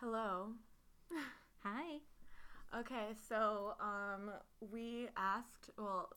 [0.00, 0.48] Hello.
[1.64, 1.98] Hi.
[2.78, 4.30] Okay, so um
[4.70, 6.10] we asked, well,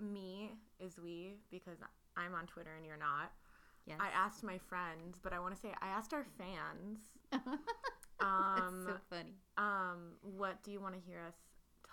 [0.00, 1.78] me is we because
[2.16, 3.32] I'm on Twitter and you're not.
[3.86, 3.98] Yes.
[4.00, 6.98] I asked my friends, but I want to say I asked our fans,
[7.32, 7.42] That's
[8.20, 9.34] um so funny.
[9.58, 11.34] um what do you want to hear us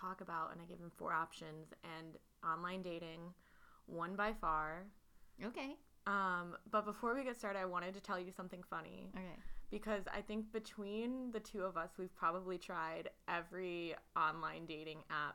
[0.00, 3.20] talk about and I gave them four options and online dating
[3.86, 4.84] one by far.
[5.44, 5.76] Okay.
[6.06, 9.10] Um but before we get started, I wanted to tell you something funny.
[9.14, 9.40] Okay.
[9.74, 15.34] Because I think between the two of us, we've probably tried every online dating app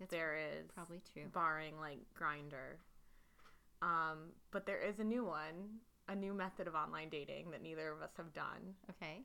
[0.00, 1.22] That's there is, probably true.
[1.32, 2.78] barring like Grindr.
[3.82, 5.78] Um, but there is a new one,
[6.08, 9.20] a new method of online dating that neither of us have done: Okay.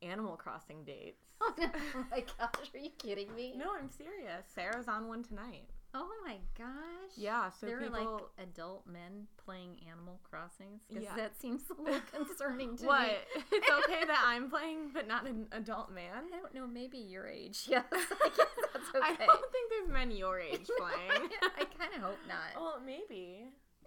[0.00, 1.24] Animal Crossing dates.
[1.40, 3.54] Oh, oh my gosh, are you kidding me?
[3.56, 4.46] No, I'm serious.
[4.54, 5.70] Sarah's on one tonight.
[5.96, 7.12] Oh my gosh.
[7.16, 7.96] Yeah, so there people.
[7.96, 10.82] are like adult men playing Animal Crossings.
[10.92, 11.14] 'Cause Yeah.
[11.14, 13.06] that seems a little concerning to what?
[13.06, 13.14] me.
[13.34, 13.44] What?
[13.52, 16.24] It's okay that I'm playing, but not an adult man.
[16.34, 16.66] I don't know.
[16.66, 17.66] Maybe your age.
[17.68, 17.84] Yes.
[17.92, 19.22] I guess that's okay.
[19.22, 21.30] I don't think there's men your age playing.
[21.56, 22.60] I kind of hope not.
[22.60, 23.44] Well, maybe.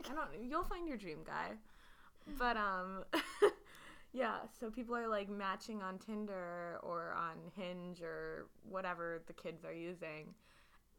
[0.09, 0.43] I don't.
[0.49, 1.57] You'll find your dream guy.
[2.39, 3.03] But um,
[4.13, 4.37] yeah.
[4.59, 9.73] So people are like matching on Tinder or on Hinge or whatever the kids are
[9.73, 10.33] using,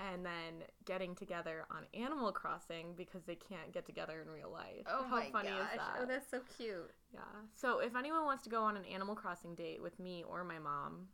[0.01, 4.87] and then getting together on Animal Crossing because they can't get together in real life.
[4.89, 5.61] Oh How my funny gosh.
[5.73, 5.99] is that?
[6.01, 6.91] Oh, that's so cute.
[7.13, 7.21] Yeah.
[7.55, 10.59] So if anyone wants to go on an Animal Crossing date with me or my
[10.59, 11.09] mom,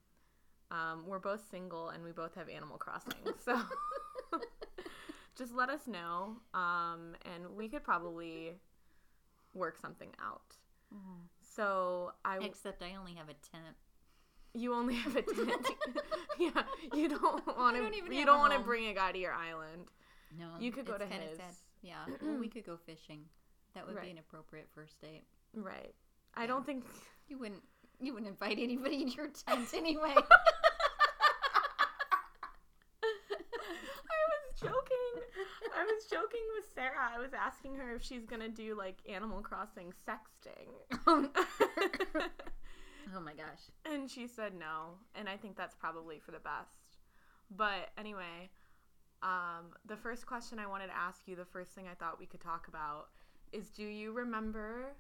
[0.70, 3.14] um, we're both single and we both have Animal Crossing.
[3.44, 3.58] So
[5.36, 8.54] just let us know, um, and we could probably
[9.54, 10.56] work something out.
[11.56, 13.76] So I, Except I only have a tent.
[14.54, 15.66] You only have a tent.
[16.38, 16.62] yeah,
[16.94, 18.14] you don't want to.
[18.14, 19.86] You don't want to bring a guy to your island.
[20.38, 21.36] No, You could go to kinda his.
[21.36, 21.54] Sad.
[21.82, 23.20] Yeah, well, we could go fishing.
[23.74, 24.04] That would Right.
[24.06, 25.24] be an appropriate first date.
[25.54, 25.94] Right.
[26.34, 26.84] I don't think.
[27.28, 27.62] You wouldn't.
[28.00, 30.14] You wouldn't invite anybody in your tent anyway.
[33.02, 35.22] I was joking.
[35.76, 37.10] I was joking with Sarah.
[37.14, 40.68] I was asking her if she's gonna do like Animal Crossing sexting.
[41.06, 41.28] Oh.
[43.14, 43.60] Oh my gosh.
[43.84, 44.98] and she said no.
[45.14, 46.98] And I think that's probably for the best.
[47.50, 48.50] But anyway,
[49.22, 52.26] um, the first question I wanted to ask you, the first thing I thought we
[52.26, 53.08] could talk about
[53.52, 54.94] is do you remember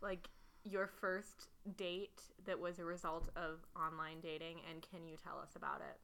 [0.00, 0.28] like
[0.64, 5.56] your first date that was a result of online dating and can you tell us
[5.56, 5.98] about it?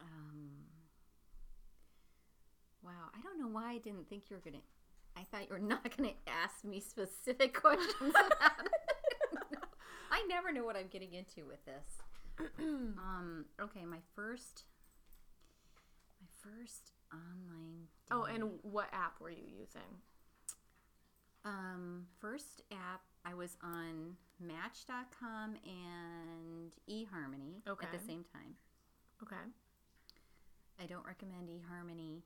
[0.00, 0.50] Um.
[2.84, 3.10] Wow.
[3.16, 4.62] I don't know why I didn't think you were gonna.
[5.16, 8.14] I thought you were not gonna ask me specific questions.
[8.14, 8.72] about it.
[10.12, 12.46] I never know what I'm getting into with this.
[12.60, 13.46] um.
[13.60, 13.84] Okay.
[13.84, 14.64] My first.
[16.20, 17.88] My first online.
[18.10, 20.00] Oh, and what app were you using?
[21.44, 27.86] Um, first app, I was on Match.com and eHarmony okay.
[27.86, 28.54] at the same time.
[29.22, 29.42] Okay.
[30.80, 32.22] I don't recommend eHarmony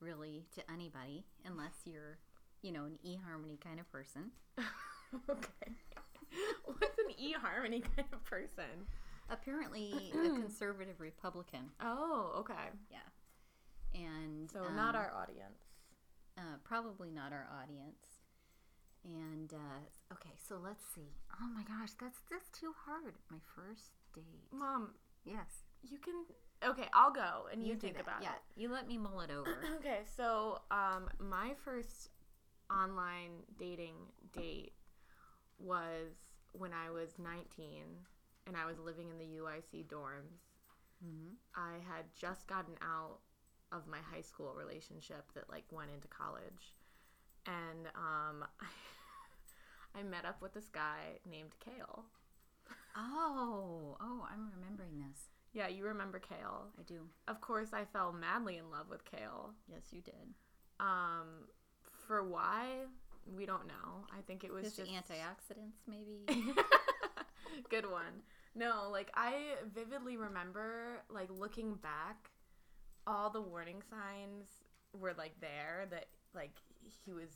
[0.00, 2.18] really to anybody unless you're,
[2.62, 4.30] you know, an eHarmony kind of person.
[5.30, 5.72] okay.
[6.64, 8.86] What's an eHarmony kind of person?
[9.30, 11.70] Apparently, a conservative Republican.
[11.80, 12.70] Oh, okay.
[12.90, 12.98] Yeah.
[13.94, 15.64] And So not um, our audience.
[16.38, 18.06] uh, probably not our audience.
[19.04, 21.10] And uh, okay, so let's see.
[21.40, 23.14] Oh my gosh, that's that's too hard.
[23.30, 24.48] My first date.
[24.52, 24.90] Mom,
[25.24, 25.64] Yes.
[25.82, 26.14] you can.
[26.64, 28.60] Okay, I'll go and you, do think about yeah, it.
[28.60, 29.56] you let me mull it over.
[29.80, 32.10] Okay, so um, my first
[32.70, 33.94] online dating
[34.32, 34.72] date
[35.62, 36.12] was
[36.52, 37.84] when I was 19
[38.46, 40.50] and I was living in the UIC dorms.
[41.02, 43.18] hmm I had just gotten out
[43.70, 46.74] of my high school relationship that like went into college,
[47.46, 48.44] and um,
[49.94, 52.04] I met up with this guy named Kale.
[52.96, 55.28] Oh, oh, I'm remembering this.
[55.54, 56.66] Yeah, you remember Kale.
[56.78, 57.02] I do.
[57.28, 59.50] Of course, I fell madly in love with Kale.
[59.68, 60.34] Yes, you did.
[60.80, 61.46] Um,
[62.06, 62.86] for why
[63.36, 64.06] we don't know.
[64.16, 66.24] I think it was His just antioxidants, maybe.
[67.70, 68.22] Good one.
[68.54, 69.34] No, like I
[69.74, 72.30] vividly remember like looking back,
[73.06, 74.48] all the warning signs
[74.98, 76.52] were like there that like
[77.04, 77.28] he was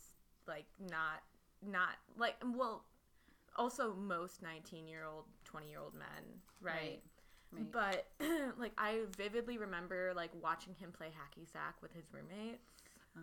[0.47, 1.23] like not
[1.67, 2.85] not like well
[3.57, 6.07] also most 19 year old 20 year old men
[6.61, 7.01] right,
[7.51, 7.73] Right.
[7.73, 8.07] but
[8.59, 12.69] like i vividly remember like watching him play hacky sack with his roommates
[13.17, 13.21] Oh.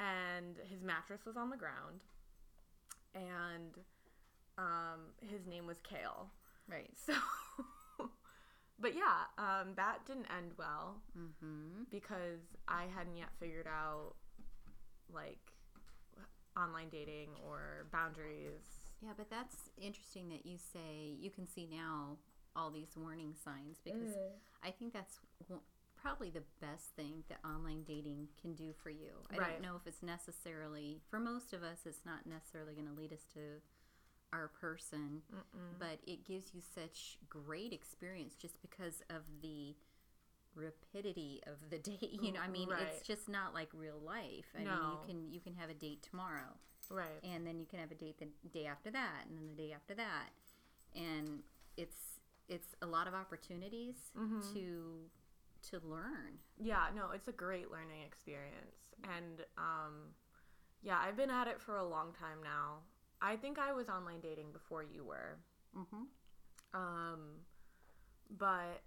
[0.00, 2.00] And his mattress was on the ground
[3.14, 3.74] and
[4.58, 6.30] um, his name was kale
[6.68, 6.90] Right.
[6.96, 7.12] so
[8.80, 11.82] but yeah um, that didn't end well Mm-hmm.
[11.90, 14.14] because i hadn't yet figured out
[15.12, 15.52] like
[16.56, 18.66] online dating or boundaries
[19.02, 22.16] Yeah, but that's interesting that you say you can see now
[22.56, 24.12] all these warning signs because
[24.62, 25.20] I think that's
[26.02, 29.10] probably the best thing that online dating can do for you.
[29.32, 29.52] I Right.
[29.52, 33.12] don't know if it's necessarily, for most of us, it's not necessarily going to lead
[33.12, 33.60] us to
[34.32, 35.22] our person,
[35.78, 39.74] but it gives you such great experience just because of the
[40.54, 42.10] rapidity of the date.
[42.22, 42.86] You know, I mean, Right.
[42.94, 44.46] it's just not like real life.
[44.56, 46.56] I mean, you can you can have a date tomorrow
[46.90, 47.22] Right.
[47.22, 49.72] and then you can have a date the day after that and then the day
[49.72, 50.30] after that
[50.96, 51.42] and
[51.76, 52.18] it's
[52.48, 54.40] it's a lot of opportunities Mm-hmm.
[54.54, 55.08] to
[55.62, 58.94] to learn Yeah, no, it's a great learning experience.
[59.04, 60.14] And um
[60.82, 62.78] yeah, I've been at it for a long time now.
[63.20, 65.38] I think I was online dating before you were.
[65.76, 66.04] mm-hmm.
[66.74, 67.44] Um
[68.30, 68.82] but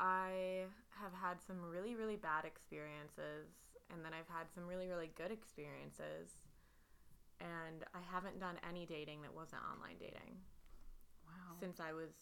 [0.00, 3.48] I have had some really really bad experiences
[3.92, 6.36] and then I've had some really really good experiences.
[7.40, 10.38] And I haven't done any dating that wasn't online dating
[11.26, 12.12] wow since I was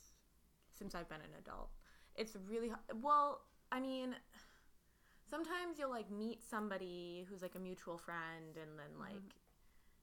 [0.73, 1.71] since I've been an adult.
[2.17, 3.43] It's really well,
[3.73, 4.15] I mean,
[5.29, 9.17] sometimes you'll like meet somebody who's like a mutual friend and then like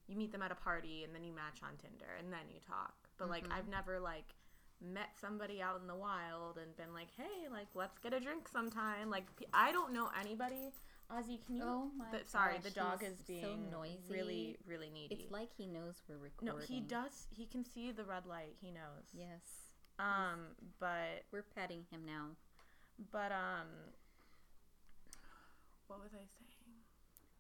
[0.07, 2.59] you meet them at a party and then you match on Tinder and then you
[2.67, 2.95] talk.
[3.17, 4.33] But like I've never like
[4.81, 8.47] met somebody out in the wild and been like, "Hey, like let's get a drink
[8.47, 10.71] sometime." Like I don't know anybody.
[11.11, 13.97] Ozzy, can you Oh my the- sorry, gosh, the dog is so being noisy.
[14.09, 15.15] really really needy.
[15.15, 16.59] it's like he knows we're recording.
[16.59, 17.27] no, he does.
[17.31, 18.55] He can see the red light.
[18.61, 19.09] He knows.
[19.13, 19.41] yes
[19.97, 22.27] Um, but we're petting him now
[23.11, 23.67] but um,
[25.87, 26.55] what was I saying?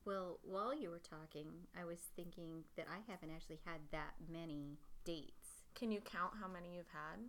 [0.05, 1.45] well while you were talking
[1.79, 6.47] i was thinking that i haven't actually had that many dates Can you count how
[6.47, 7.19] many you've had?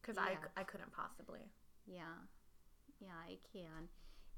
[0.00, 0.38] Because Yeah.
[0.56, 1.44] I I couldn't possibly.
[1.86, 2.16] Yeah,
[3.00, 3.88] yeah, I can,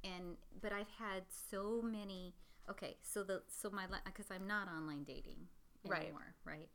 [0.05, 2.35] and but I've had so many.
[2.69, 5.49] Okay, so the so my because I'm not online dating
[5.85, 6.03] Right.
[6.03, 6.69] anymore, right?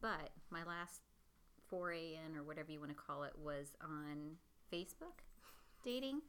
[0.00, 1.00] But my last
[1.68, 4.36] foray in or whatever you want to call it was on
[4.72, 5.20] Facebook
[5.84, 6.20] dating.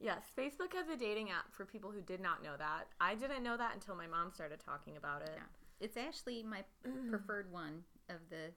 [0.00, 2.88] Yes, Facebook has a dating app for people who did not know that.
[3.00, 5.30] I didn't know that until my mom started talking about it.
[5.34, 5.42] Yeah,
[5.80, 6.64] it's actually my
[7.10, 8.52] preferred one of the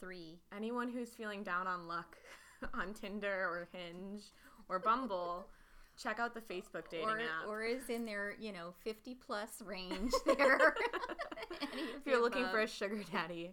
[0.00, 0.38] three.
[0.54, 2.16] Anyone who's feeling down on luck
[2.74, 4.22] on Tinder or Hinge
[4.68, 5.46] or Bumble,
[6.02, 7.46] check out the Facebook dating Or, app.
[7.48, 10.74] or is in their you know fifty plus range there.
[11.60, 13.52] If you're looking for a sugar daddy,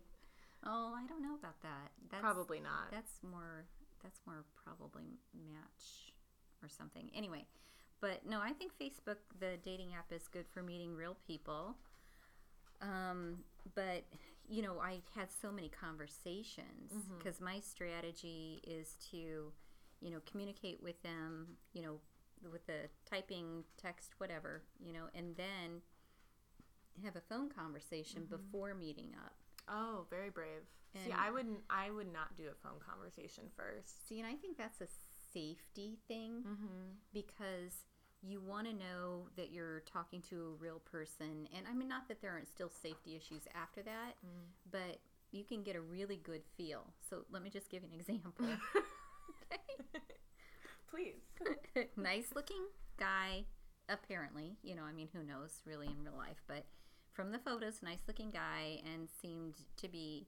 [0.66, 1.92] oh, I don't know about that.
[2.10, 2.92] That's, probably not.
[2.92, 3.66] That's more.
[4.04, 5.20] That's more probably
[5.52, 6.05] match
[6.66, 7.10] or something.
[7.16, 7.46] Anyway,
[8.02, 11.76] but no, I think Facebook, the dating app, is good for meeting real people.
[12.82, 13.38] Um,
[13.76, 14.04] but
[14.48, 19.18] you know, I had so many conversations because my strategy is to,
[20.02, 22.00] you know, communicate with them, you know,
[22.52, 25.82] with the typing, text, whatever, you know, and then
[27.04, 29.34] have a phone conversation before meeting up.
[29.68, 30.62] Oh, very brave.
[31.04, 31.60] See, I wouldn't.
[31.70, 34.08] I would not do a phone conversation first.
[34.08, 34.88] See, and I think that's a
[35.36, 36.96] safety thing Mm-hmm.
[37.14, 37.74] because
[38.22, 41.48] you want to know that you're talking to a real person.
[41.56, 44.46] And I mean, not that there aren't still safety issues after that, Mm.
[44.72, 44.98] but
[45.32, 46.94] you can get a really good feel.
[47.10, 48.34] So let me just give you an example.
[50.90, 51.22] Please.
[51.98, 52.64] nice looking
[52.98, 53.46] guy,
[53.90, 54.58] apparently.
[54.64, 56.66] You know, I mean, who knows really in real life, but
[57.14, 60.28] from the photos, nice looking guy and seemed to be,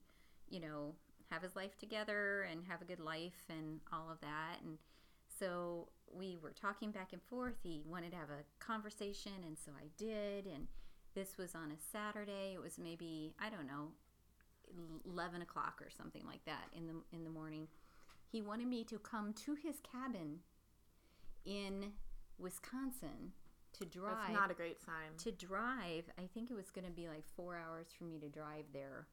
[0.49, 0.93] you know,
[1.31, 4.57] have his life together and have a good life and all of that.
[4.63, 4.77] And
[5.39, 7.55] so we were talking back and forth.
[7.61, 10.45] He wanted to have a conversation, and so I did.
[10.45, 10.67] And
[11.15, 12.53] this was on a Saturday.
[12.53, 13.89] It was maybe, I don't know,
[15.09, 17.67] 11 o'clock or something like that in the in the morning
[18.29, 20.39] he wanted me to come to his cabin
[21.45, 21.93] in
[22.37, 23.31] Wisconsin
[23.71, 25.15] to drive That's not a great sign.
[25.19, 28.27] to drive I think it was going to be like 4 hours for me to
[28.27, 29.07] drive there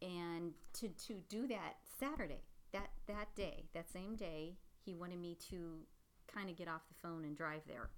[0.00, 2.42] and to to do that Saturday
[2.72, 5.78] that that day that same day he wanted me to
[6.32, 7.90] kind of get off the phone and drive there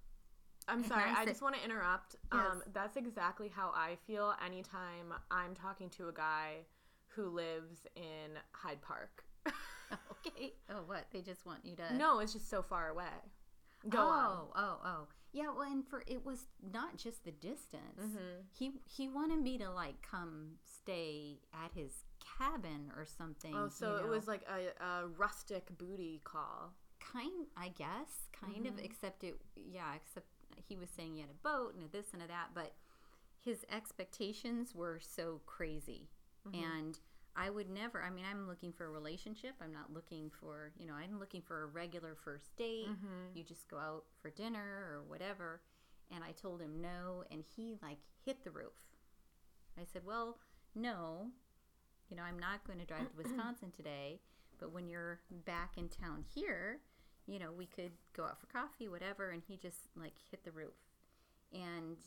[0.67, 1.03] I'm sorry.
[1.09, 2.15] I I just want to interrupt.
[2.33, 2.41] Yes.
[2.51, 6.65] Um, that's exactly how I feel anytime I'm talking to a guy
[7.07, 9.23] who lives in Hyde Park.
[10.11, 13.03] okay oh what they just want you to no, it's just so far away.
[13.89, 14.47] Go oh, on.
[14.55, 15.07] oh, oh.
[15.33, 17.99] Yeah, well, and for it was not just the distance.
[17.99, 18.43] Mhm.
[18.57, 22.03] He he wanted me to like come stay at his
[22.37, 23.53] cabin or something.
[23.55, 26.73] Oh, so you it was like a, a rustic booty call.
[26.99, 28.75] kind, I guess, kind of.
[28.75, 28.85] Mhm.
[28.85, 29.93] Except it, yeah.
[29.95, 30.25] Except
[30.67, 32.73] he was saying he had a boat and a this and a that, but
[33.39, 36.09] his expectations were so crazy,
[36.47, 36.63] Mm-hmm.
[36.63, 36.99] and
[37.35, 38.01] I would never.
[38.01, 39.55] I mean, I'm looking for a relationship.
[39.61, 42.87] I'm not looking for, you know, I'm looking for a regular first date.
[42.89, 43.35] Mm-hmm.
[43.35, 44.59] You just go out for dinner
[44.91, 45.61] or whatever.
[46.13, 48.73] And I told him no, and he like hit the roof.
[49.79, 50.37] I said, Well,
[50.75, 51.31] no,
[52.09, 54.19] you know, I'm not going to drive to Wisconsin today,
[54.59, 56.79] but when you're back in town here,
[57.27, 59.29] you know, we could go out for coffee, whatever.
[59.31, 60.73] And he just like hit the roof
[61.53, 61.97] and,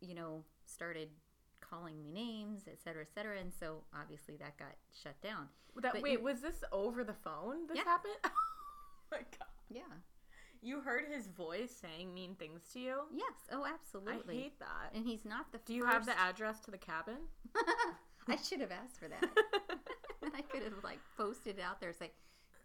[0.00, 1.08] you know, started
[1.60, 3.38] calling me names, et cetera, et cetera.
[3.38, 5.48] And so obviously that got shut down.
[5.80, 7.66] That But wait, you- was this over the phone?
[7.68, 7.84] This Yeah.
[7.84, 8.14] happened?
[9.12, 9.48] Oh my god.
[9.70, 9.82] Yeah.
[10.62, 13.00] You heard his voice saying mean things to you?
[13.12, 13.34] Yes.
[13.52, 14.38] Oh, absolutely.
[14.38, 14.90] I hate that.
[14.94, 17.18] and he's not the Do you have the address to the cabin?
[18.28, 19.24] I should have asked for that.
[20.34, 22.12] I could have like posted it out there, say,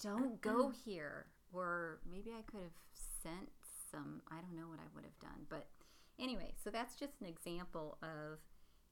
[0.01, 3.49] "Don't go here," or maybe I could have sent
[3.91, 4.21] some.
[4.31, 5.67] I don't know what I would have done, but
[6.17, 6.53] anyway.
[6.63, 8.39] So that's just an example of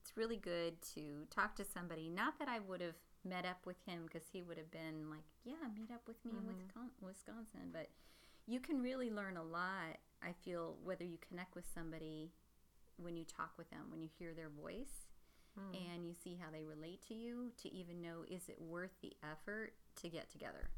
[0.02, 2.10] it's really good to talk to somebody.
[2.10, 5.24] Not that I would have met up with him because he would have been like,
[5.44, 6.48] "Yeah, meet up with me in Mhm.
[6.48, 7.90] Wisconsin," Wisconsin, but
[8.46, 9.98] you can really learn a lot.
[10.22, 12.32] I feel whether you connect with somebody
[12.98, 15.06] when you talk with them, when you hear their voice
[15.58, 15.74] Hmm.
[15.74, 19.14] and you see how they relate to you to even know is it worth the
[19.24, 20.70] effort to get together.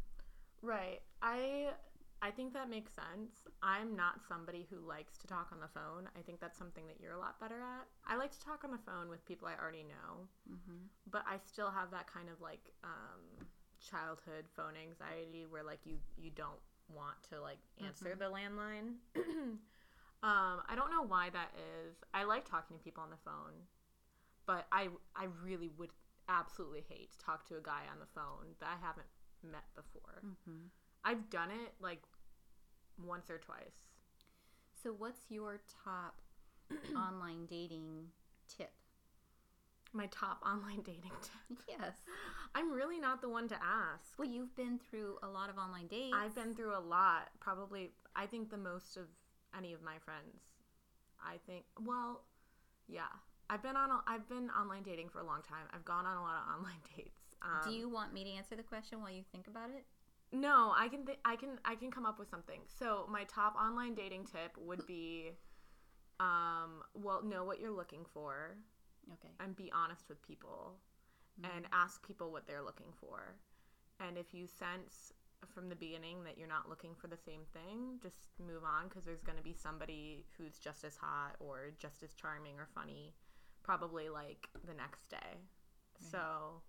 [0.62, 1.01] Right.
[1.21, 1.71] I
[2.21, 3.31] I think that makes sense.
[3.63, 6.09] I'm not somebody who likes to talk on the phone.
[6.17, 7.88] I think that's something that you're a lot better at.
[8.05, 10.88] I like to talk on the phone with people I already know, Mm-hmm.
[11.09, 13.48] but I still have that kind of like um,
[13.79, 16.59] childhood phone anxiety where like you you don't
[16.93, 18.95] want to like answer the landline.
[20.24, 21.95] um, I don't know why that is.
[22.13, 23.55] I like talking to people on the phone,
[24.49, 25.91] but I I really would
[26.27, 29.05] absolutely hate to talk to a guy on the phone that I haven't
[29.43, 30.23] met before.
[30.25, 30.65] Mm-hmm.
[31.05, 32.01] I've done it like
[33.05, 33.77] once or twice.
[34.81, 36.15] So, what's your top
[36.97, 38.07] online dating
[38.47, 38.71] tip?
[39.93, 41.59] My top online dating tip.
[41.69, 41.93] Yes.
[42.55, 44.17] I'm really not the one to ask.
[44.17, 46.15] Well, you've been through a lot of online dates.
[46.15, 47.29] I've been through a lot.
[47.39, 49.05] Probably, I think the most of
[49.55, 50.41] any of my friends.
[51.23, 51.65] I think.
[51.79, 52.23] Well,
[52.87, 53.13] yeah.
[53.49, 53.89] I've been on.
[53.91, 55.65] A, I've been online dating for a long time.
[55.73, 57.19] I've gone on a lot of online dates.
[57.41, 59.85] Um, Do you want me to answer the question while you think about it?
[60.31, 61.05] No, I can.
[61.05, 61.59] Th- I can.
[61.65, 62.61] I can come up with something.
[62.67, 65.31] So my top online dating tip would be,
[66.19, 68.57] um, well, know what you're looking for
[69.13, 69.33] Okay.
[69.39, 70.75] and be honest with people,
[71.43, 73.35] and ask people what they're looking for.
[73.99, 75.11] And if you sense
[75.47, 79.05] from the beginning that you're not looking for the same thing, just move on because
[79.05, 83.13] there's going to be somebody who's just as hot or just as charming or funny,
[83.63, 85.37] probably like the next day.
[86.11, 86.61] So,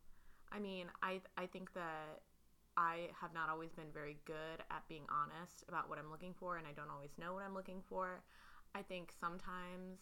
[0.52, 2.23] I mean, I I think that
[2.76, 6.56] I have not always been very good at being honest about what I'm looking for,
[6.56, 8.23] and I don't always know what I'm looking for.
[8.75, 9.99] I think sometimes,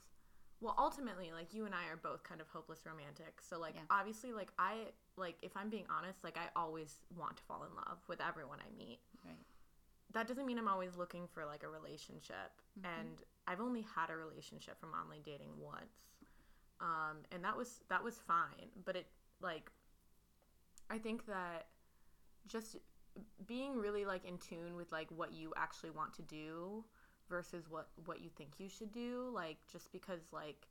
[0.60, 3.46] well, ultimately, like you and I are both kind of hopeless romantics.
[3.48, 3.82] So, like, Yeah.
[3.90, 7.74] obviously, like I like if I'm being honest, like I always want to fall in
[7.74, 9.00] love with everyone I meet.
[9.24, 9.34] Right.
[10.12, 12.84] That doesn't mean I'm always looking for like a relationship, Mhm.
[13.00, 16.16] and I've only had a relationship from online dating once,
[16.80, 18.68] um, and that was that was fine.
[18.84, 19.06] But it
[19.40, 19.70] like,
[20.90, 21.66] I think that
[22.46, 22.76] just
[23.46, 26.84] being really like in tune with like what you actually want to do
[27.28, 30.66] versus what what you think you should do like just because like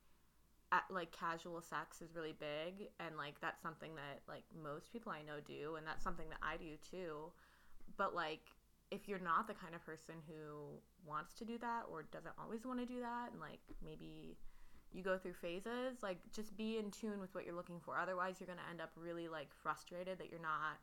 [0.72, 5.12] at, like casual sex is really big and like that's something that like most people
[5.12, 7.32] I know do and that's something that I do too
[7.98, 8.42] but like
[8.92, 12.66] if you're not the kind of person who wants to do that or doesn't always
[12.66, 14.38] want to do that and like maybe
[14.94, 18.38] you go through phases like just be in tune with what you're looking for otherwise
[18.40, 20.80] you're going to end up really like frustrated that you're not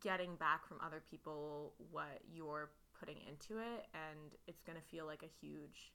[0.00, 5.06] getting back from other people what you're putting into it and it's going to feel
[5.06, 5.92] like a huge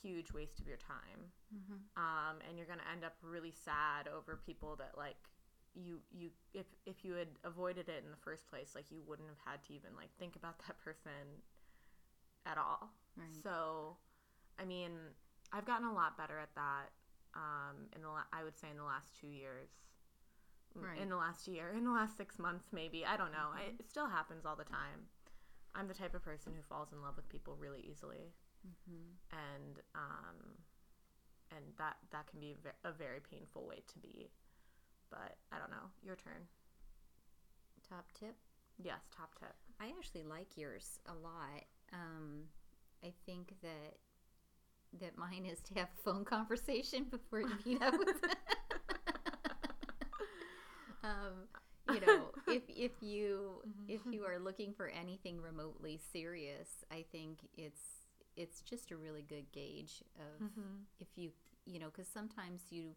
[0.00, 1.80] huge waste of your time Mm-hmm.
[1.96, 5.16] um, and you're going to end up really sad over people that like
[5.74, 9.28] you you if if you had avoided it in the first place like you wouldn't
[9.28, 11.40] have had to even like think about that person
[12.46, 13.26] at all Right.
[13.42, 13.96] so
[14.58, 14.92] i mean
[15.52, 16.90] i've gotten a lot better at that
[17.34, 19.68] um, in the la- i would say in the last two years
[20.78, 21.00] Mm, Right.
[21.00, 23.88] in the last year in the last six months maybe i don't know I, it
[23.88, 25.08] still happens all the time
[25.74, 28.34] i'm the type of person who falls in love with people really easily
[28.66, 29.16] Mm-hmm.
[29.32, 30.36] and um,
[31.56, 34.28] and that that can be a very painful way to be.
[35.10, 35.88] But I don't know.
[36.02, 36.42] Your turn.
[37.88, 38.34] Top tip.
[38.82, 39.54] Yes, top tip.
[39.80, 41.64] I actually like yours a lot.
[41.92, 42.44] Um,
[43.04, 43.96] I think that
[45.00, 48.08] that mine is to have a phone conversation before you meet up with.
[51.02, 51.46] um,
[51.86, 57.38] you know, if if you if you are looking for anything remotely serious, I think
[57.56, 57.80] it's
[58.36, 60.82] it's just a really good gauge of Mm-hmm.
[61.00, 61.30] if you
[61.66, 62.90] you know because sometimes you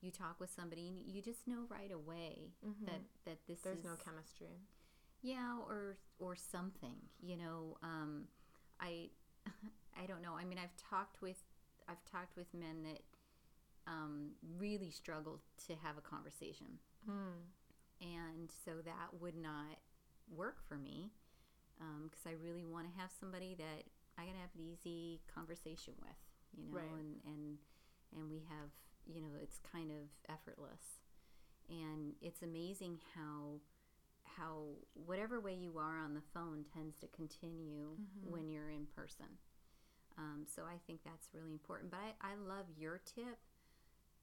[0.00, 2.50] you talk with somebody and you just know right away
[2.86, 3.64] that that this Mm-hmm.
[3.64, 4.60] There's is no chemistry.
[5.22, 8.24] yeah or or something you know um
[8.80, 9.08] i
[10.00, 11.42] i don't know i mean i've talked with
[11.88, 13.00] i've talked with men that
[13.86, 17.42] um really struggle to have a conversation Mm.
[18.00, 19.76] and so that would not
[20.30, 21.10] work for me
[22.04, 23.82] because I really want to have somebody that
[24.16, 26.14] I can have an easy conversation with,
[26.56, 27.00] you know, Right.
[27.00, 27.58] and and
[28.14, 28.70] and we have,
[29.04, 31.00] you know, it's kind of effortless,
[31.68, 33.58] and it's amazing how
[34.24, 38.30] how whatever way you are on the phone tends to continue Mhm.
[38.30, 39.26] when you're in person.
[40.18, 41.90] Um, so I think that's really important.
[41.90, 43.38] But I, I love your tip,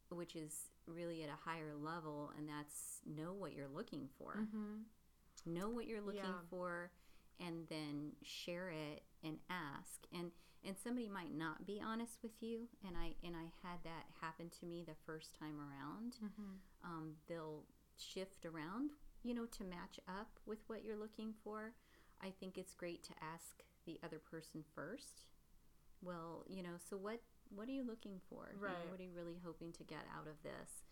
[0.10, 0.54] which is
[0.88, 4.38] really at a higher level, and that's know what you're looking for.
[4.40, 5.54] Mm-hmm.
[5.54, 6.50] Know what you're looking Yeah.
[6.50, 6.92] for,
[7.40, 10.06] and then share it and ask.
[10.14, 10.32] And
[10.66, 14.50] and somebody might not be honest with you, and I and I had that happen
[14.60, 16.16] to me the first time around.
[16.24, 16.54] Mm-hmm.
[16.84, 17.64] Um, they'll
[17.98, 18.92] shift around,
[19.24, 21.74] you know, to match up with what you're looking for.
[22.22, 25.24] I think it's great to ask the other person first.
[26.02, 28.52] Well, you know, so what what are you looking for?
[28.54, 28.90] You know, Right.
[28.92, 30.84] what are you really hoping to get out of this?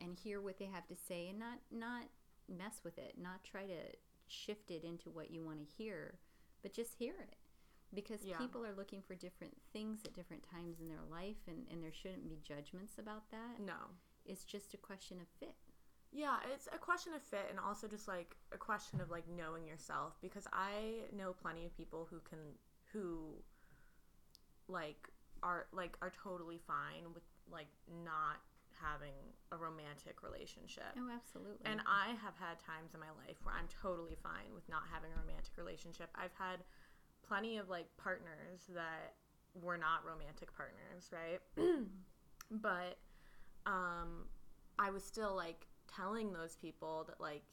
[0.00, 2.04] And hear what they have to say and not not
[2.48, 3.94] mess with it, not try to
[4.28, 6.18] shift it into what you want to hear,
[6.62, 7.36] but just hear it.
[7.94, 8.38] Because Yeah.
[8.38, 11.92] people are looking for different things at different times in their life and, and there
[11.92, 13.60] shouldn't be judgments about that.
[13.60, 13.94] No.
[14.24, 15.54] It's just a question of fit.
[16.12, 19.66] Yeah, it's a question of fit and also just like a question of like knowing
[19.66, 22.58] yourself because I know plenty of people who can
[22.92, 23.42] who
[24.68, 25.08] like
[25.42, 27.68] are like are totally fine with like
[28.04, 28.40] not
[28.80, 29.14] having
[29.52, 30.92] a romantic relationship.
[30.96, 31.64] Oh, absolutely.
[31.64, 35.10] And I have had times in my life where I'm totally fine with not having
[35.12, 36.10] a romantic relationship.
[36.14, 36.60] I've had
[37.26, 39.14] plenty of like partners that
[39.54, 41.40] were not romantic partners, right?
[42.50, 42.98] but
[43.66, 44.28] um
[44.78, 47.44] I was still like telling those people that like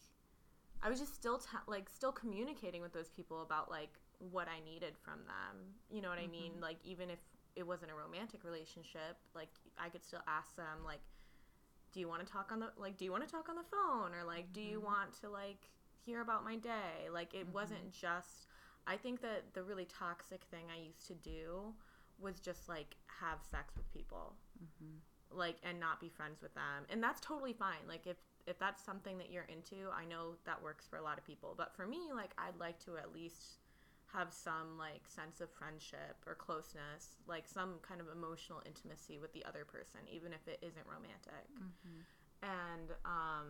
[0.81, 3.99] I was just still te- like still communicating with those people about like
[4.31, 5.75] what I needed from them.
[5.89, 6.53] You know what I mean?
[6.53, 6.63] Mm-hmm.
[6.63, 7.19] Like even if
[7.55, 11.01] it wasn't a romantic relationship, like I could still ask them like
[11.91, 13.69] do you want to talk on the like do you want to talk on the
[13.69, 14.87] phone or like do you mm-hmm.
[14.87, 15.69] want to like
[16.05, 17.09] hear about my day?
[17.11, 17.53] Like it mm-hmm.
[17.53, 18.47] wasn't just
[18.85, 21.73] I think that the really toxic thing I used to do
[22.19, 24.99] was just like have sex with people Mhm.
[25.31, 28.83] like and not be friends with them and that's totally fine like if if that's
[28.83, 31.87] something that you're into i know that works for a lot of people but for
[31.87, 33.57] me like i'd like to at least
[34.13, 39.33] have some like sense of friendship or closeness like some kind of emotional intimacy with
[39.33, 42.03] the other person even if it isn't romantic Mhm.
[42.43, 43.47] and um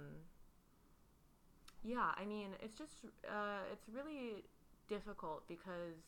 [1.83, 4.43] yeah i mean it's just uh it's really
[4.87, 5.99] difficult because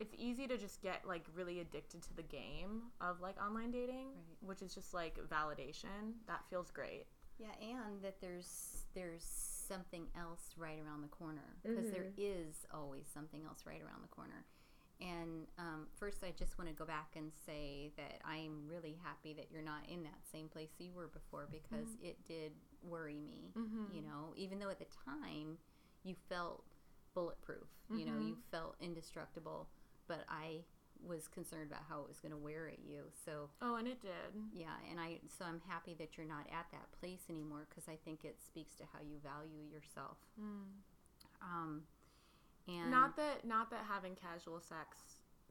[0.00, 4.06] it's easy to just get like really addicted to the game of like online dating
[4.14, 4.48] Right.
[4.48, 7.06] which is just like validation that feels great
[7.38, 13.06] Yeah, and that there's there's something else right around the corner because there is always
[13.12, 14.44] something else right around the corner.
[15.00, 19.32] And um, first, I just want to go back and say that I'm really happy
[19.34, 22.52] that you're not in that same place you were before because it did
[22.82, 23.52] worry me.
[23.56, 23.94] Mhm.
[23.94, 25.58] You know, even though at the time
[26.02, 26.64] you felt
[27.14, 29.68] bulletproof, you know, you felt indestructible,
[30.08, 30.64] but I
[31.06, 33.02] was concerned about how it was going to wear at you.
[33.24, 34.10] So oh and it did
[34.52, 37.96] yeah, and I so I'm happy that you're not at that place anymore because I
[38.04, 40.18] think it speaks to how you value yourself.
[41.40, 41.82] Um,
[42.66, 44.98] and not that not that having casual sex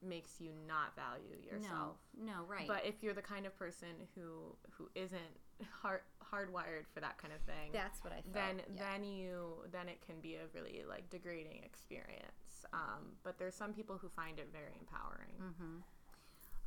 [0.05, 2.67] makes you not value yourself No, no, right.
[2.67, 5.33] but if you're the kind of person who who isn't
[5.81, 8.33] hard hardwired for that kind of thing that's what I felt.
[8.33, 8.83] then yeah.
[8.91, 13.73] then you then it can be a really like degrading experience um, but there's some
[13.73, 15.77] people who find it very empowering hmm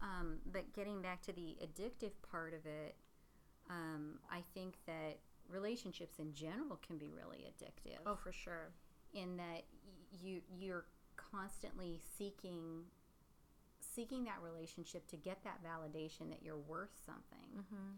[0.02, 2.94] Um, but getting back to the addictive part of it,
[3.68, 5.18] um, I think that
[5.48, 7.98] relationships in general can be really addictive.
[8.06, 8.72] oh for sure
[9.12, 10.84] in that y- you you're
[11.16, 12.84] constantly seeking
[13.80, 17.90] seeking that relationship to get that validation that you're worth something mm-hmm.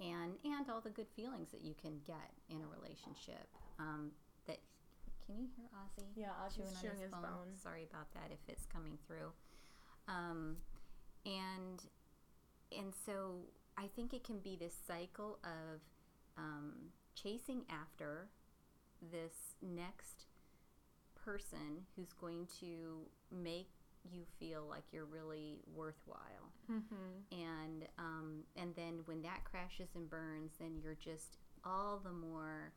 [0.00, 3.46] And and all the good feelings that you can get in a relationship
[3.78, 4.10] um,
[4.46, 4.58] that
[5.26, 7.56] can you hear Ozzy yeah chewing Ozzy's on his, phone.
[7.62, 9.32] Sorry about that if it's coming through.
[10.08, 10.56] Um,
[11.24, 11.82] and
[12.76, 13.36] and so
[13.76, 15.80] I think it can be this cycle of
[16.36, 16.72] um,
[17.14, 18.28] chasing after
[19.12, 20.26] this next
[21.24, 23.68] person who's going to make
[24.10, 27.36] you feel like you're really worthwhile Mm-hmm.
[27.40, 32.72] and um, and then when that crashes and burns, then you're just all the more,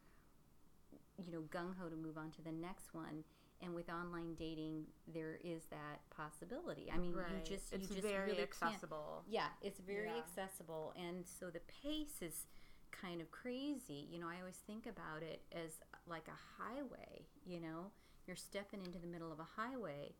[1.23, 3.23] you know, gung ho to move on to the next one.
[3.61, 6.89] And with online dating, there is that possibility.
[6.93, 10.07] I mean, right you just it's you just very really can't- accessible Yeah, it's very
[10.09, 10.17] Yeah.
[10.17, 12.47] accessible, and so the pace is
[12.91, 14.07] kind of crazy.
[14.11, 15.71] You know, I always think about it as
[16.07, 17.27] like a highway.
[17.45, 17.91] You know,
[18.25, 20.13] you're stepping into the middle of a highway,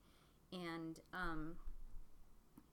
[0.54, 1.56] and um,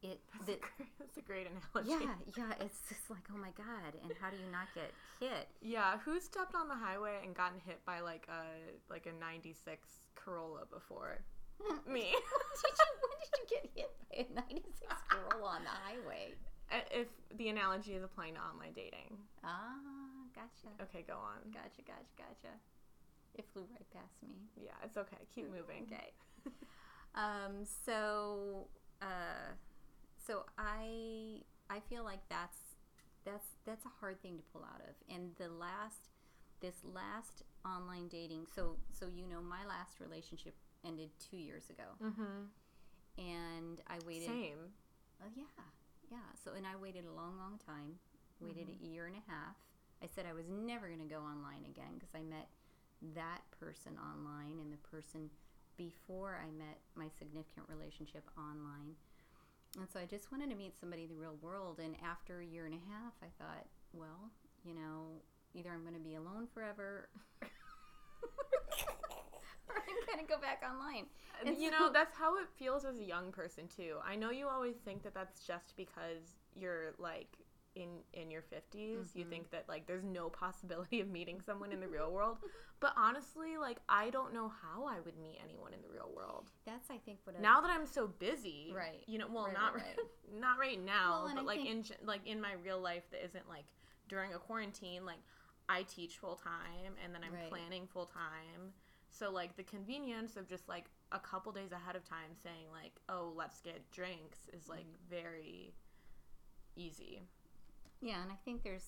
[0.03, 1.91] it That's, the, a, great, that's a great analogy.
[2.05, 5.49] yeah yeah it's just like oh my god and how do you not get hit
[5.61, 8.45] Yeah, who stepped on the highway and gotten hit by like a
[8.93, 11.21] like a '96 Corolla before?
[11.87, 12.09] Me.
[12.09, 16.33] did you when did you get hit by a 96 Corolla on the highway
[16.93, 19.19] if the analogy is applying to online dating.
[19.45, 19.75] ah
[20.35, 21.43] gotcha Okay, go on.
[21.53, 22.53] gotcha gotcha gotcha
[23.35, 25.19] it flew right past me Yeah, it's okay.
[25.35, 25.87] Keep moving.
[25.93, 26.11] Okay.
[27.15, 27.65] Um.
[27.85, 28.69] So.
[29.03, 29.55] Uh.
[30.27, 31.43] So I.
[31.73, 32.59] I feel like that's
[33.25, 34.95] that's that's a hard thing to pull out of.
[35.09, 36.11] And the last,
[36.61, 38.47] this last online dating.
[38.55, 42.51] So so you know my last relationship ended two years ago, Mm-hmm.
[43.19, 44.27] and I waited.
[44.29, 44.75] Same.
[45.21, 45.45] Uh, yeah,
[46.11, 46.27] yeah.
[46.45, 47.99] So and I waited a long, long time.
[48.41, 49.55] Waited a year and a half.
[50.03, 52.49] I said I was never going to go online again because I met
[53.15, 55.29] that person online and the person
[55.77, 58.95] before I met my significant relationship online.
[59.79, 61.79] And so I just wanted to meet somebody in the real world.
[61.83, 64.31] And after a year and a half, I thought, well,
[64.65, 65.23] you know,
[65.55, 67.09] either I'm going to be alone forever
[69.69, 71.07] or I'm going to go back online.
[71.41, 73.97] Uh, and you so- know, that's how it feels as a young person too.
[74.05, 77.29] I know you always think that that's just because you're like
[77.75, 79.15] in in your 50s.
[79.15, 79.29] You Mhm.
[79.31, 82.39] think that like there's no possibility of meeting someone in the real world.
[82.81, 86.51] But honestly, like I don't know how I would meet anyone in the real world.
[86.65, 89.05] That's, I think, what I Now that I'm so busy, Right.
[89.07, 90.07] You know, well, Right, not right, right,
[90.41, 93.25] not right now, Well, but I like think- in like in my real life that
[93.25, 93.67] isn't like
[94.09, 95.05] during a quarantine.
[95.05, 95.21] Like
[95.69, 97.49] I teach full time, and then I'm Right.
[97.49, 98.73] planning full time.
[99.11, 102.93] So like the convenience of just like a couple days ahead of time saying like,
[103.09, 105.09] oh, let's get drinks is like Mm-hmm.
[105.11, 105.75] very
[106.77, 107.23] easy.
[108.01, 108.87] Yeah, and I think there's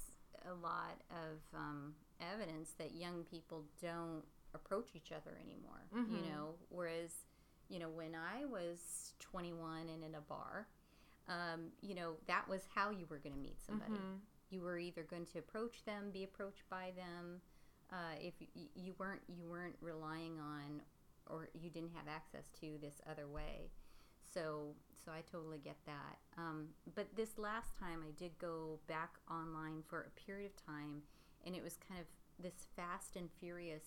[0.49, 4.23] a lot of um, evidence that young people don't
[4.55, 5.87] approach each other anymore.
[5.93, 6.29] You Mhm.
[6.31, 7.25] know, whereas,
[7.69, 10.67] you know, when I was 21 and in a bar,
[11.29, 13.95] um, you know, that was how you were going to meet somebody.
[13.95, 14.21] Mhm.
[14.51, 17.41] You were either going to approach them, be approached by them.
[17.91, 20.83] Uh, if y- you weren't, you weren't relying on,
[21.27, 23.71] or you didn't have access to this other way.
[24.33, 26.19] So, so I totally get that.
[26.39, 31.03] Um, but this last time, I did go back online for a period of time,
[31.47, 32.07] and it was kind of
[32.43, 33.85] this fast and furious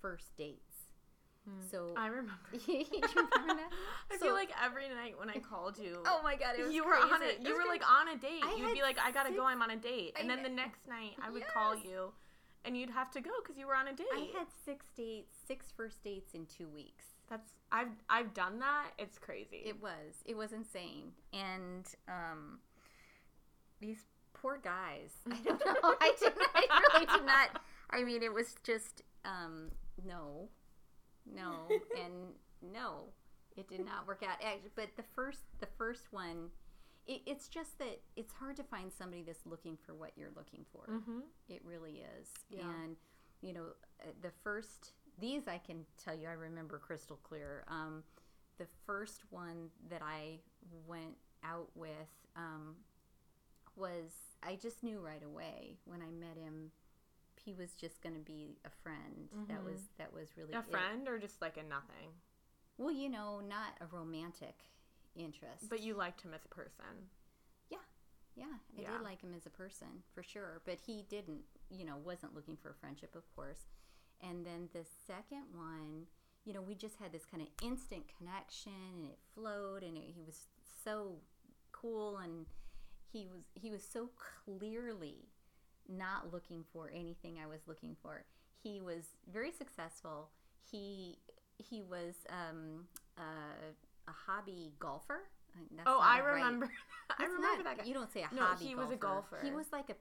[0.00, 0.74] first dates.
[1.70, 2.32] So I remember.
[2.68, 3.62] remember?
[4.10, 6.94] I So- feel like every night when I called you, Oh my god, you were
[6.94, 7.24] on crazy.
[7.24, 7.68] a It you were crazy.
[7.70, 8.42] like on a date.
[8.44, 9.44] I You'd be like, I gotta go.
[9.44, 12.12] I'm on a date, and I then the next night I would call you,
[12.66, 14.06] and you'd have to go because you were on a date.
[14.14, 17.04] I had six dates, six first dates in two weeks.
[17.30, 18.90] That's I've I've done that.
[18.98, 19.62] It's crazy.
[19.64, 20.22] It was.
[20.24, 21.12] It was insane.
[21.32, 22.58] And um,
[23.80, 25.12] these poor guys.
[25.30, 25.94] I don't know.
[26.00, 26.48] I did not.
[26.54, 27.60] I really did not.
[27.90, 29.70] I mean, it was just um,
[30.06, 30.48] no,
[31.34, 31.68] no,
[32.04, 33.04] and no.
[33.56, 34.38] It did not work out.
[34.76, 36.50] But the first, the first one,
[37.08, 40.64] it, it's just that it's hard to find somebody that's looking for what you're looking
[40.72, 40.86] for.
[40.88, 41.20] mm-hmm.
[41.48, 42.28] It really is.
[42.50, 42.60] Yeah.
[42.62, 42.94] And,
[43.42, 43.64] you know,
[44.00, 47.64] uh, the first, these I can tell you, I remember crystal clear.
[47.68, 48.02] Um,
[48.58, 50.40] the first one that I
[50.86, 52.76] went out with um,
[53.76, 56.70] was, I just knew right away when I met him,
[57.36, 59.28] he was just going to be a friend.
[59.48, 59.64] That Mhm.
[59.64, 60.64] was, that was really A it.
[60.70, 62.10] friend or just like a nothing.
[62.76, 64.64] Well, you know, not a romantic
[65.16, 65.68] interest.
[65.68, 67.10] But you liked him as a person.
[67.70, 67.78] Yeah.
[68.36, 68.92] Yeah, I Yeah.
[68.92, 72.56] did like him as a person for sure, but he didn't, you know, wasn't looking
[72.56, 73.66] for a friendship, of course.
[74.26, 76.06] And then the second one,
[76.44, 80.04] you know, we just had this kind of instant connection, and it flowed, and it,
[80.14, 80.46] he was
[80.84, 81.16] so
[81.72, 82.46] cool, and
[83.12, 84.10] he was he was so
[84.44, 85.28] clearly
[85.88, 88.24] not looking for anything I was looking for.
[88.62, 90.30] He was very successful.
[90.70, 91.18] He
[91.58, 93.22] he was um, uh,
[94.06, 95.20] a hobby golfer.
[95.74, 96.34] That's oh, I right.
[96.34, 96.70] remember.
[97.18, 97.84] I remember not- that guy.
[97.84, 98.66] You don't say a No, hobby.
[98.66, 99.40] he was a golfer.
[99.42, 99.94] He was like a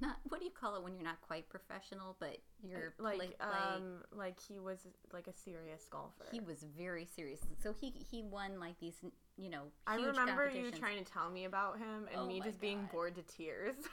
[0.00, 0.16] not.
[0.28, 3.76] What do you call it when you're not quite professional, but you're like play, play.
[3.76, 4.78] um like he was
[5.12, 6.26] like a serious golfer.
[6.30, 7.40] he was very serious.
[7.62, 8.94] So he he won like these,
[9.36, 12.60] you know, I remember you trying to tell me about him and Oh me just
[12.60, 13.74] being bored to tears.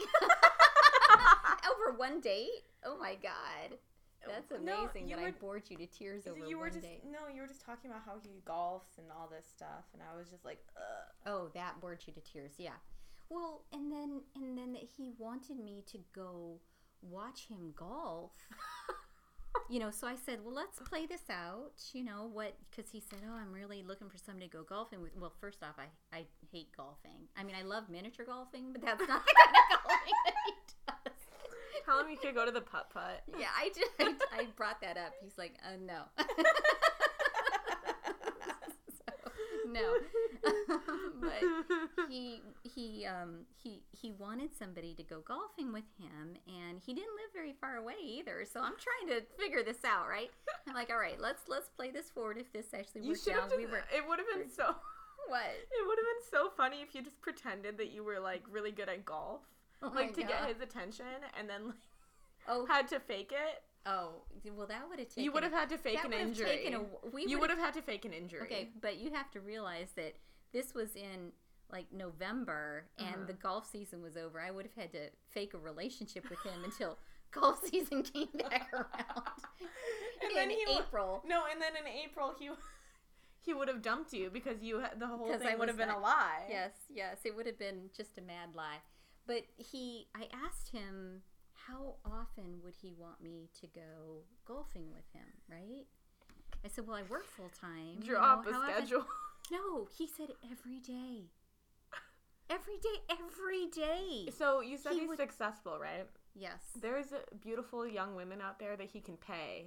[1.72, 2.66] over one date.
[2.86, 3.78] Oh my god,
[4.26, 7.04] that's amazing you that I bored you to tears over you were one just date.
[7.06, 10.18] no, you were just talking about how he golfs and all this stuff, and I
[10.18, 10.84] was just like, Ugh.
[11.26, 12.52] Oh, that bored you to tears.
[12.58, 12.78] Yeah.
[13.30, 16.60] Well, and then and then that he wanted me to go
[17.02, 18.32] watch him golf.
[19.70, 22.56] you know, so I said, "Well, let's play this out." You know what?
[22.70, 25.62] Because he said, "Oh, I'm really looking for somebody to go golfing with." Well, first
[25.64, 27.28] off, I I hate golfing.
[27.36, 30.54] I mean, I love miniature golfing, but that's not the kind of golfing that he
[30.88, 31.18] does.
[31.86, 33.24] tell him you could go to the putt putt.
[33.38, 34.16] Yeah, I did.
[34.32, 35.14] I, I brought that up.
[35.22, 36.04] He's like, uh, no.
[39.68, 39.96] no.
[41.22, 46.94] but he he um, he he wanted somebody to go golfing with him, and he
[46.94, 48.46] didn't live very far away either.
[48.52, 50.32] So I'm trying to figure this out, right?
[50.68, 52.38] I'm like, all right, let's let's play this forward.
[52.38, 54.76] If this actually works out, we were It would have been so.
[55.28, 55.42] what?
[55.42, 58.72] It would have been so funny if you just pretended that you were like really
[58.72, 59.42] good at golf,
[59.82, 61.06] Oh like to get his attention,
[61.38, 61.76] and then like
[62.48, 63.64] Oh, had to fake it.
[63.88, 64.10] Oh,
[64.56, 65.24] well, that would have taken.
[65.24, 66.74] you would have had to fake an injury.
[66.74, 66.82] a.
[67.14, 68.42] We you would have had to fake an injury.
[68.42, 70.16] Okay, but you have to realize that
[70.54, 71.32] this was in
[71.72, 73.24] like November and Uh-huh.
[73.28, 74.40] the golf season was over.
[74.40, 76.98] I would have had to fake a relationship with him until
[77.32, 79.28] golf season came back around
[80.22, 81.22] And in then he April.
[81.28, 82.50] No, and then in April he
[83.46, 86.00] he would have dumped you because you the whole thing I would have been a
[86.00, 86.46] lie.
[86.50, 88.78] Yes, yes, it would have been just a mad lie.
[89.26, 91.22] But he, I asked him
[91.68, 95.86] how often would he want me to go golfing with him, right?
[96.64, 98.00] I said, well, I work full time.
[98.06, 99.06] Draw up a how often- schedule.
[99.50, 101.30] No, he said every day.
[102.50, 104.30] Every day, every day.
[104.38, 106.06] So you said He he's would- successful, right?
[106.36, 106.60] Yes.
[106.82, 107.06] There's
[107.42, 109.66] beautiful young women out there that he can pay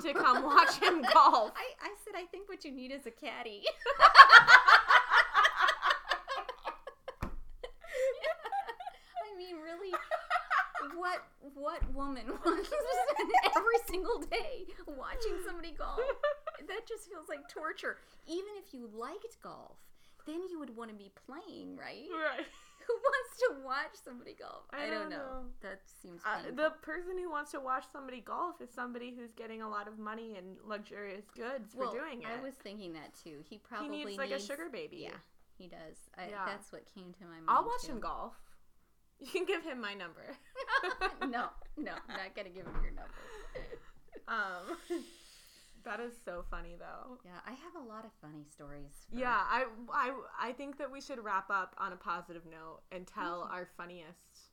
[0.00, 1.52] to come watch him golf.
[1.54, 3.62] I, I said I think what you need is a caddy.
[8.04, 9.92] I mean, really,
[10.96, 16.00] what what woman wants to spend every single day watching somebody golf?
[16.68, 17.98] That just feels like torture.
[18.26, 19.76] Even if you liked golf,
[20.24, 22.08] then you would want to be playing, right?
[22.08, 22.46] right.
[22.86, 24.64] Who wants to watch somebody golf?
[24.72, 25.16] I don't don't know.
[25.16, 25.44] know.
[25.62, 29.62] That seems Uh, the person who wants to watch somebody golf is somebody who's getting
[29.62, 32.28] a lot of money and luxurious goods for doing it.
[32.28, 33.38] I was thinking that too.
[33.48, 34.98] He he probably needs like a sugar baby.
[35.02, 35.16] Yeah,
[35.58, 35.96] he does.
[36.16, 36.44] I, Yeah.
[36.46, 37.44] That's what came to my mind.
[37.48, 37.92] I'll watch too.
[37.92, 38.34] him golf.
[39.20, 40.36] You can give him my number.
[41.28, 43.10] no, no, not gonna give him your number.
[44.26, 45.02] Um,
[45.84, 47.18] that is so funny though.
[47.24, 48.92] Yeah, I have a lot of funny stories.
[49.10, 52.80] for- Yeah, I, I, I think that we should wrap up on a positive note
[52.90, 54.50] and tell our funniest.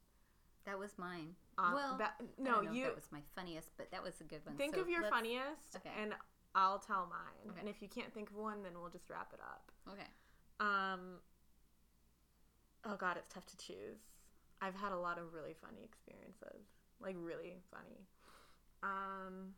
[0.66, 1.36] that was mine.
[1.58, 4.20] Uh, well, that, no, don't know if you that was my funniest, but that was
[4.22, 4.56] a good one.
[4.56, 5.90] think So of your let's- funniest, okay.
[6.02, 6.14] and
[6.54, 7.50] I'll tell mine.
[7.52, 7.60] Okay.
[7.62, 9.72] And if you can't think of one, then we'll just wrap it up.
[9.90, 10.08] Okay.
[10.60, 11.20] Um.
[12.84, 14.00] Oh God, it's tough to choose.
[14.60, 16.66] I've had a lot of really funny experiences,
[17.02, 18.08] like really funny.
[18.84, 19.54] Um.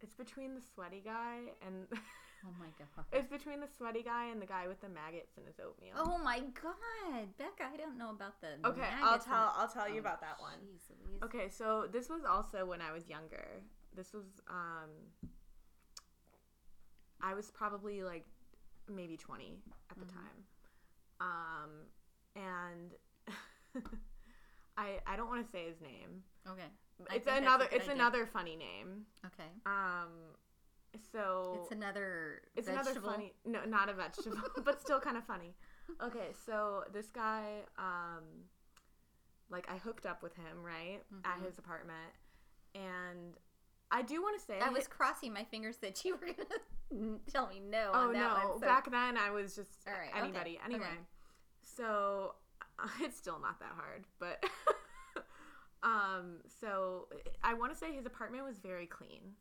[0.00, 1.86] It's between the sweaty guy and
[2.44, 3.06] Oh my god.
[3.12, 5.94] it's between the sweaty guy and the guy with the maggots in his oatmeal.
[5.96, 7.70] Oh my god, Becca!
[7.72, 8.68] I don't know about the.
[8.68, 9.54] okay, I'll tell.
[9.56, 10.58] I'll tell you Oh, about that one.
[11.08, 11.22] Louise.
[11.22, 13.62] Okay, so this was also when I was younger.
[13.96, 14.90] This was um
[17.22, 18.26] I was probably like
[18.94, 20.12] maybe 20 at the Mhm.
[20.12, 20.44] time.
[21.20, 21.70] Um
[22.36, 22.94] and
[24.76, 26.22] I I don't want to say his name.
[26.48, 26.62] Okay.
[27.00, 27.94] It's think that's a another it's idea.
[27.94, 29.06] another funny name.
[29.26, 29.50] Okay.
[29.66, 30.10] Um
[31.12, 32.42] so It's another.
[32.54, 32.90] it's vegetable.
[32.90, 35.56] another funny no not a vegetable but still kind of funny
[36.00, 38.22] okay so this guy um
[39.50, 41.46] like i hooked up with him right at Mhm.
[41.46, 42.12] his apartment
[42.76, 43.34] and
[43.90, 47.48] i do want to say I was crossing my fingers that you were gonna tell
[47.48, 47.90] me no.
[47.92, 50.74] oh on that no one, so- back then i was just right, anybody okay.
[50.74, 50.96] anyway
[51.62, 52.36] so
[53.00, 54.42] it's still not that hard but
[55.82, 57.08] um so
[57.42, 59.34] i want to say his apartment was very clean.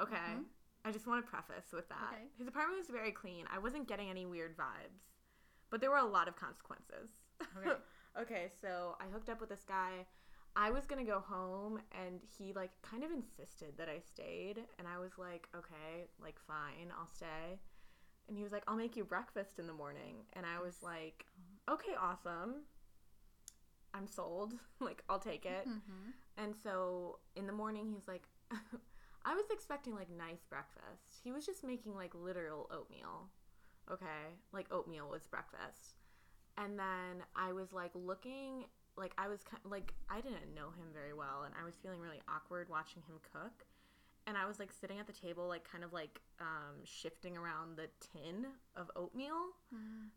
[0.00, 0.14] Okay?
[0.36, 0.44] Mhm.
[0.84, 2.12] i just want to preface with that.
[2.12, 2.24] Okay.
[2.38, 3.44] his apartment was very clean.
[3.54, 5.02] I wasn't getting any weird vibes
[5.70, 7.10] but there were a lot of consequences.
[7.58, 7.76] Okay.
[8.20, 10.06] okay so i hooked up with this guy.
[10.58, 14.86] I was gonna go home and he like kind of insisted that i stayed and
[14.88, 17.58] i was like okay like fine i'll stay.
[18.28, 20.24] And he was like i'll make you breakfast in the morning.
[20.34, 21.26] And i was like
[21.68, 22.62] okay awesome
[23.94, 26.12] i'm sold like i'll take it Mhm.
[26.36, 28.28] and so in the morning, he's like,
[29.24, 31.20] I was expecting like nice breakfast.
[31.24, 33.30] He was just making like literal oatmeal.
[33.90, 34.36] Okay.
[34.52, 35.96] Like oatmeal was breakfast.
[36.58, 40.88] And then I was like looking, like I was kind like, I didn't know him
[40.92, 41.42] very well.
[41.44, 43.64] And I was feeling really awkward watching him cook.
[44.26, 47.76] And I was like sitting at the table, like kind of like um, shifting around
[47.76, 50.10] the tin of oatmeal Mm.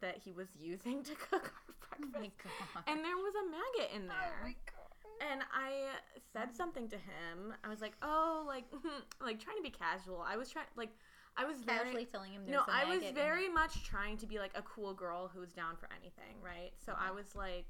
[0.00, 2.54] That he was using to cook our Oh breakfast.
[2.74, 2.84] god.
[2.86, 4.16] and there was a maggot in there.
[4.40, 5.30] Oh my god.
[5.32, 5.94] And I
[6.32, 7.54] said something to him.
[7.64, 8.64] I was like, "Oh, like,
[9.20, 10.90] like trying to be casual." I was trying, like,
[11.36, 14.38] I was Casually very, telling him there's no, I was very much trying to be
[14.38, 16.72] like a cool girl who was down for anything, right?
[16.84, 17.16] So I mm-hmm.
[17.16, 17.66] was like,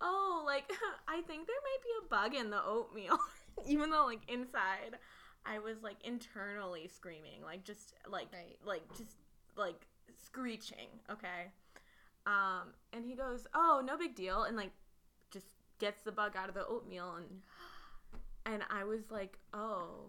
[0.00, 0.70] "Oh, like,
[1.08, 3.18] I think there might be a bug in the oatmeal,"
[3.66, 4.98] even though, like, inside,
[5.46, 8.58] I was like internally screaming, like, just like, Right.
[8.64, 9.16] like, just
[9.56, 9.86] like
[10.18, 10.88] screeching.
[11.10, 11.50] Okay.
[12.26, 14.72] Um, and he goes, "Oh, no big deal," and like,
[15.30, 15.46] just
[15.78, 17.42] gets the bug out of the oatmeal and
[18.44, 20.06] and I was like, "Oh."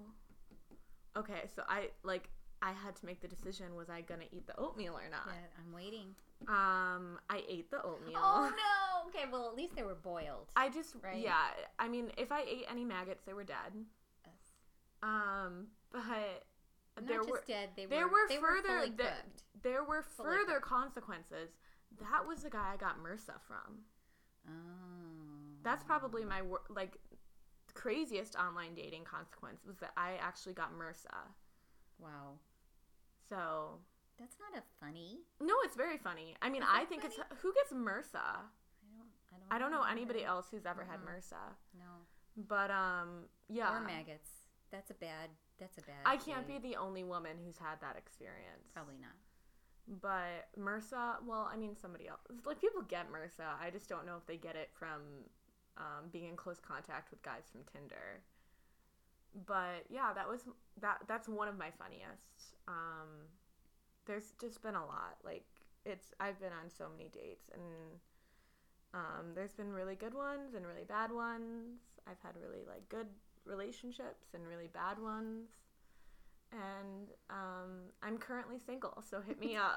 [1.16, 2.30] Okay, so I like
[2.62, 5.28] I had to make the decision was I gonna eat the oatmeal or not.
[5.28, 6.16] Yeah, I'm waiting.
[6.48, 8.18] Um, I ate the oatmeal.
[8.18, 9.10] Oh no.
[9.10, 10.52] Okay, well at least they were boiled.
[10.56, 11.18] I just Right.
[11.20, 11.48] yeah.
[11.78, 13.74] I mean, if I ate any maggots, they were dead.
[14.26, 14.34] Yes.
[15.04, 16.46] Um, but
[16.96, 17.70] Not there just were dead.
[17.76, 18.12] They there were.
[18.24, 19.26] were they further were fully that-
[19.62, 20.66] there were Fully further cooked.
[20.68, 21.50] consequences.
[22.00, 23.86] That was the guy I got MRSA from.
[24.48, 24.52] Oh.
[25.64, 26.98] That's probably my wor- like
[27.74, 31.16] craziest online dating consequence was that I actually got MRSA.
[32.00, 32.40] Wow.
[33.30, 33.80] So
[34.20, 35.20] That's not a funny.
[35.40, 36.36] no, it's very funny.
[36.42, 38.16] I mean, Is I think it's who gets MRSA.
[38.16, 39.08] I don't.
[39.32, 39.48] I don't.
[39.52, 41.16] I don't know anybody else who's ever had Mm-mm.
[41.18, 41.56] MRSA.
[41.78, 41.86] No.
[42.48, 44.30] But um, yeah, Or maggots.
[44.72, 45.30] That's a bad.
[45.64, 46.04] That's a bad.
[46.06, 48.68] I can't be the only woman who's had that experience.
[48.74, 49.16] Probably not.
[50.02, 52.20] But MRSA, well, I mean, somebody else.
[52.46, 53.48] Like people get MRSA.
[53.62, 55.02] I just don't know if they get it from
[55.78, 58.22] um, being in close contact with guys from Tinder.
[59.46, 60.42] But yeah, that was
[60.82, 61.00] that.
[61.08, 62.60] That's one of my funniest.
[62.68, 63.32] Um,
[64.06, 65.16] there's just been a lot.
[65.24, 65.46] Like
[65.86, 66.14] it's.
[66.20, 68.00] I've been on so many dates, and
[68.94, 71.80] um, there's been really good ones and really bad ones.
[72.06, 73.08] I've had really like good
[73.46, 75.50] relationships and really bad ones.
[76.52, 79.76] And um, I'm currently single, so hit me up.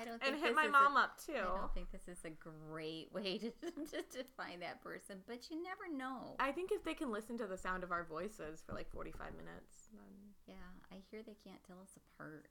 [0.00, 0.22] I don't.
[0.22, 1.32] and think hit my mom a, up too.
[1.34, 5.50] I don't think this is a great way to, to, to find that person, but
[5.50, 6.36] you never know.
[6.38, 9.32] I think if they can listen to the sound of our voices for like 45
[9.32, 12.46] minutes, then yeah, I hear they can't tell us apart,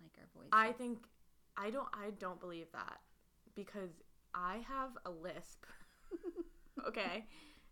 [0.00, 0.50] like our voices.
[0.52, 0.98] I think
[1.56, 3.00] I don't I don't believe that
[3.54, 3.90] because
[4.34, 5.66] I have a lisp.
[6.88, 7.26] okay?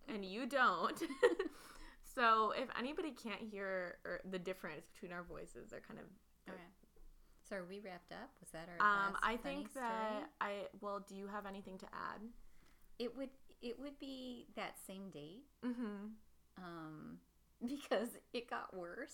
[0.09, 0.99] And you don't.
[2.15, 6.07] so if anybody can't hear or the difference between our voices, they're kind of
[6.49, 6.59] Okay.
[7.49, 8.31] So are we wrapped up?
[8.41, 9.85] Was that our um I think story?
[9.87, 12.21] that I well, do you have anything to add?
[12.99, 13.31] it would
[13.63, 16.09] it would be that same date, Mm-hmm.
[16.59, 17.19] um,
[17.67, 19.13] because it got worse.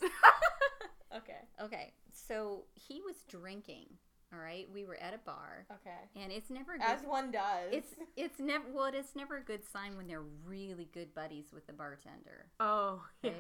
[1.17, 1.41] okay.
[1.63, 3.87] okay, so he was drinking.
[4.33, 6.23] All right, we were at a bar, Okay.
[6.23, 6.83] and it's never good.
[6.87, 7.73] As one does.
[7.73, 11.67] it's it's never well it's never a good sign when they're really good buddies with
[11.67, 13.31] the bartender Oh, yeah.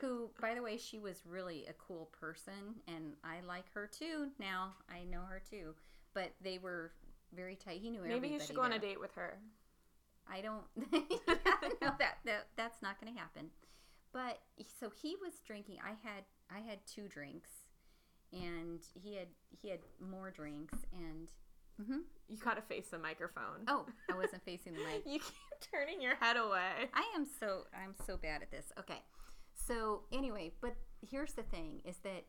[0.00, 4.28] who by the way she was really a cool person and i like her too
[4.40, 5.74] now i know her too
[6.14, 6.92] but they were
[7.34, 9.38] very tight he knew Maybe you should go on a date with her.
[10.32, 13.50] i don't yeah, no that, that that's not gonna happen
[14.14, 14.40] but
[14.80, 17.50] so he was drinking i had i had two drinks
[18.32, 19.28] and he had
[19.60, 21.30] he had more drinks and
[21.84, 23.64] hmm You gotta face the microphone.
[23.68, 26.88] oh i wasn't facing the mic You keep turning your head away.
[26.94, 28.66] I am so I'm so bad at this.
[28.78, 29.02] Okay.
[29.54, 30.74] So anyway, but
[31.10, 32.24] here's the thing is that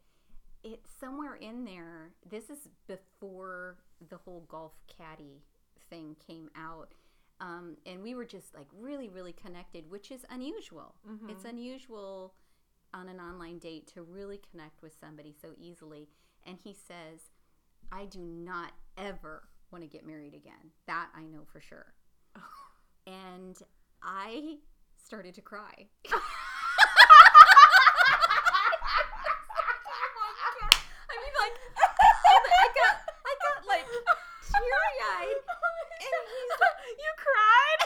[0.63, 3.77] it's somewhere in there, this is before
[4.09, 5.43] the whole golf caddy
[5.89, 6.93] thing came out.
[7.39, 10.95] Um, and we were just like really, really connected, which is unusual.
[11.29, 12.33] It's unusual
[12.97, 16.09] on an online date to really connect with somebody so easily.
[16.45, 17.21] And he says,
[17.91, 20.71] I do not ever want to get married again.
[20.87, 21.93] That I know for sure.
[23.07, 23.55] And
[24.03, 24.57] I
[25.01, 25.71] started to cry.
[26.11, 26.19] I
[31.15, 31.55] mean, like,
[32.51, 33.87] I got, I got like
[34.43, 35.39] teary eyed,
[36.03, 37.79] and he's like, you cried.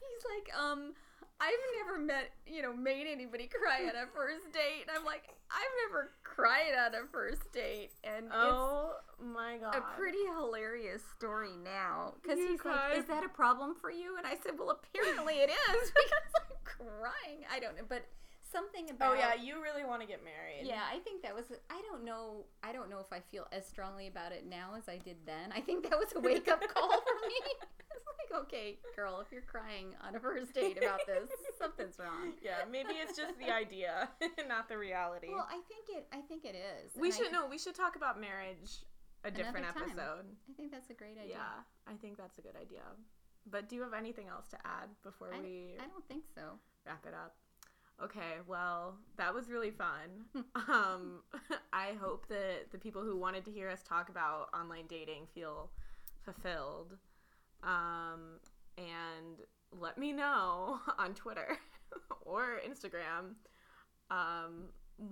[0.00, 0.94] he's like, um,
[1.40, 4.86] I've never met, you know, made anybody cry at a first date.
[4.86, 9.74] And I'm like, I've never cried at a first date, and it's oh my god.
[9.74, 14.26] a pretty hilarious story now because he's like, "Is that a problem for you?" And
[14.26, 17.44] I said, "Well, apparently it is because I'm crying.
[17.52, 18.06] I don't know, but
[18.52, 20.66] something about Oh yeah, you really want to get married.
[20.66, 20.82] yeah.
[20.90, 21.46] I think that was.
[21.68, 22.44] I don't know.
[22.62, 25.52] I don't know if I feel as strongly about it now as I did then.
[25.52, 27.34] I think that was a wake up call for me.
[28.30, 32.32] like, okay, girl, if you're crying on a first date about this, something's wrong.
[32.42, 34.08] Yeah, maybe it's just the idea,
[34.48, 35.28] not the reality.
[35.32, 36.06] Well, I think it.
[36.12, 36.92] I think it is.
[36.96, 38.84] we and should think- no, we should talk about marriage
[39.24, 40.24] a different episode.
[40.48, 41.36] I think that's a great idea.
[41.36, 42.82] Yeah, I think that's a good idea.
[43.50, 46.42] But do you have anything else to add before I, we I don't think so.
[46.86, 47.34] wrap it up?
[48.02, 50.24] Okay, well, that was really fun.
[50.68, 51.20] um,
[51.72, 55.70] I hope that the people who wanted to hear us talk about online dating feel
[56.24, 56.96] fulfilled.
[57.62, 58.38] Um,
[58.78, 59.38] and
[59.78, 61.58] let me know on Twitter
[62.22, 63.34] or Instagram
[64.10, 64.64] um,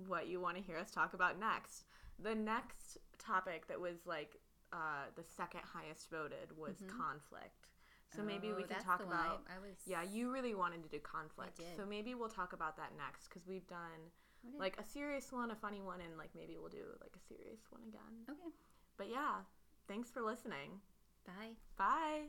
[0.06, 1.84] what you want to hear us talk about next.
[2.18, 4.36] The next topic that was like
[4.72, 6.88] uh, the second highest voted was Mhm.
[6.98, 7.68] conflict.
[8.14, 9.42] So maybe we Oh, can talk one I- about.
[9.54, 9.76] I, was.
[9.86, 11.60] Yeah, you really wanted to do conflict.
[11.76, 14.10] So maybe we'll talk about that next because we've done
[14.56, 17.60] like a serious one, a funny one, and like maybe we'll do like a serious
[17.70, 18.24] one again.
[18.30, 18.50] Okay.
[18.96, 19.40] But yeah,
[19.88, 20.80] thanks for listening.
[21.26, 21.54] Bye.
[21.76, 22.28] Bye.